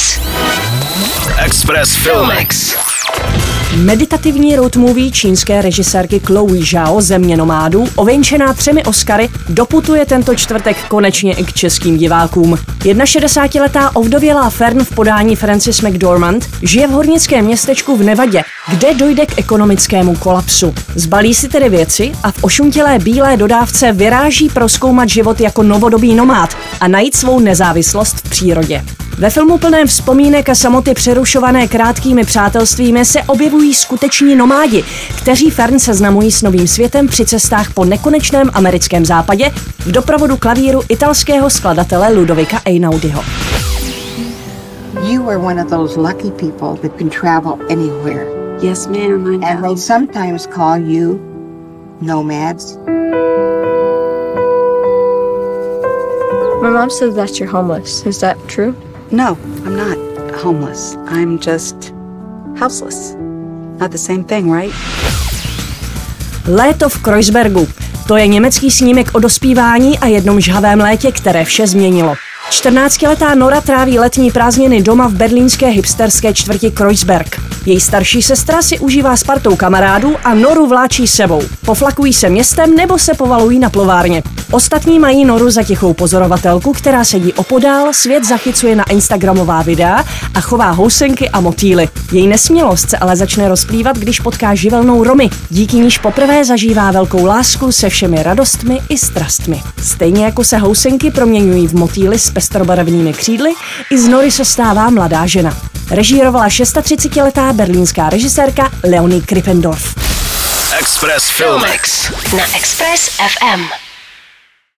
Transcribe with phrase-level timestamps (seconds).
[0.00, 1.28] Express.
[1.44, 2.76] Express Filmix.
[3.76, 10.76] Meditativní road movie čínské režisérky Chloe Zhao Země nomádů, ověnčená třemi Oscary, doputuje tento čtvrtek
[10.88, 12.58] konečně i k českým divákům.
[12.78, 19.26] 61-letá ovdovělá Fern v podání Francis McDormand žije v hornickém městečku v Nevadě, kde dojde
[19.26, 20.74] k ekonomickému kolapsu.
[20.94, 26.56] Zbalí si tedy věci a v ošuntělé bílé dodávce vyráží proskoumat život jako novodobý nomád
[26.80, 28.84] a najít svou nezávislost v přírodě.
[29.18, 34.84] Ve filmu plném vzpomínek a samoty přerušované krátkými přátelstvími se objevují skuteční nomádi,
[35.18, 40.80] kteří Fern seznamují s novým světem při cestách po nekonečném americkém západě v doprovodu klavíru
[40.88, 43.22] italského skladatele Ludovika Einaudiho.
[45.02, 48.26] You are one of those lucky people that can travel anywhere.
[48.62, 49.42] Yes, ma'am.
[49.42, 51.18] I And they sometimes call you
[52.00, 52.76] nomads.
[56.62, 58.06] My mom says that you're homeless.
[58.06, 58.74] Is that true?
[59.12, 59.98] No, I'm not
[60.42, 60.96] homeless.
[61.08, 61.92] I'm just
[62.56, 63.16] houseless.
[63.80, 64.74] Not the same thing, right?
[66.46, 67.68] Léto v Kreuzbergu.
[68.08, 72.14] To je německý snímek o dospívání a jednom žhavém létě, které vše změnilo.
[72.50, 77.39] 14-letá Nora tráví letní prázdniny doma v berlínské hipsterské čtvrti Kreuzberg.
[77.66, 81.42] Její starší sestra si užívá s partou kamarádů a Noru vláčí sebou.
[81.66, 84.22] Poflakují se městem nebo se povalují na plovárně.
[84.50, 90.40] Ostatní mají Noru za tichou pozorovatelku, která sedí opodál, svět zachycuje na Instagramová videa a
[90.40, 91.88] chová housenky a motýly.
[92.12, 97.24] Její nesmělost se ale začne rozplývat, když potká živelnou Romy, díky níž poprvé zažívá velkou
[97.24, 99.62] lásku se všemi radostmi i strastmi.
[99.82, 103.50] Stejně jako se housenky proměňují v motýly s pestrobarevnými křídly,
[103.90, 105.69] i z Nory se stává mladá žena.
[105.90, 109.94] Režírovala 36-letá berlínská režisérka Leonie Krippendorf.
[110.78, 112.10] Express Filmix.
[112.36, 113.89] Na Express FM.